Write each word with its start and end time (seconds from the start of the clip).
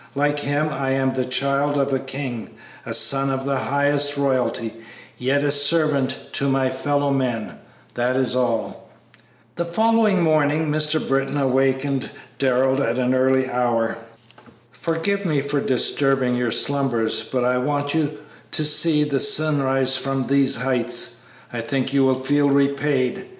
Like 0.15 0.39
Him, 0.39 0.67
I 0.69 0.93
am 0.93 1.13
the 1.13 1.25
child 1.25 1.77
of 1.77 1.93
a 1.93 1.99
King, 1.99 2.55
a 2.87 2.91
son 2.95 3.29
of 3.29 3.45
the 3.45 3.55
highest 3.59 4.17
Royalty, 4.17 4.73
yet 5.19 5.43
a 5.43 5.51
servant 5.51 6.17
to 6.31 6.49
my 6.49 6.71
fellow 6.71 7.11
men; 7.11 7.59
that 7.93 8.15
is 8.15 8.35
all." 8.35 8.89
The 9.57 9.63
following 9.63 10.23
morning 10.23 10.71
Mr. 10.71 11.07
Britton 11.07 11.37
awakened 11.37 12.09
Darrell 12.39 12.81
at 12.81 12.97
an 12.97 13.13
early 13.13 13.47
hour. 13.47 13.95
"Forgive 14.71 15.23
me 15.23 15.39
for 15.39 15.61
disturbing 15.61 16.33
your 16.35 16.51
slumbers, 16.51 17.21
but 17.21 17.43
I 17.43 17.59
want 17.59 17.93
you 17.93 18.17
to 18.53 18.65
see 18.65 19.03
the 19.03 19.19
sunrise 19.19 19.95
from 19.95 20.23
these 20.23 20.55
heights; 20.55 21.17
I 21.53 21.61
think 21.61 21.93
you 21.93 22.03
will 22.03 22.15
feel 22.15 22.49
repaid. 22.49 23.29